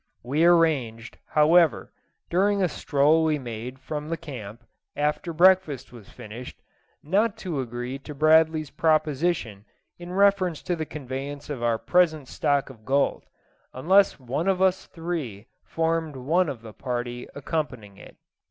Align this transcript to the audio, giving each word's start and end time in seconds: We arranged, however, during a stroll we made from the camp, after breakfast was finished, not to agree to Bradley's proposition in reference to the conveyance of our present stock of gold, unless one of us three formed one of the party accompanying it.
We 0.23 0.45
arranged, 0.45 1.19
however, 1.27 1.91
during 2.31 2.63
a 2.63 2.67
stroll 2.67 3.23
we 3.23 3.37
made 3.37 3.77
from 3.77 4.09
the 4.09 4.17
camp, 4.17 4.63
after 4.95 5.31
breakfast 5.31 5.93
was 5.93 6.09
finished, 6.09 6.59
not 7.03 7.37
to 7.45 7.59
agree 7.61 7.99
to 7.99 8.15
Bradley's 8.15 8.71
proposition 8.71 9.63
in 9.99 10.11
reference 10.11 10.63
to 10.63 10.75
the 10.75 10.87
conveyance 10.87 11.51
of 11.51 11.61
our 11.61 11.77
present 11.77 12.27
stock 12.29 12.71
of 12.71 12.83
gold, 12.83 13.27
unless 13.75 14.19
one 14.19 14.47
of 14.47 14.59
us 14.59 14.87
three 14.87 15.45
formed 15.63 16.15
one 16.15 16.49
of 16.49 16.63
the 16.63 16.73
party 16.73 17.27
accompanying 17.35 17.97
it. 17.99 18.17